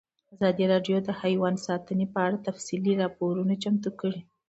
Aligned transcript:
ازادي 0.33 0.65
راډیو 0.73 0.97
د 1.03 1.09
حیوان 1.21 1.55
ساتنه 1.67 2.05
په 2.13 2.19
اړه 2.25 2.43
تفصیلي 2.47 2.93
راپور 3.01 3.33
چمتو 3.63 3.89
کړی. 4.01 4.21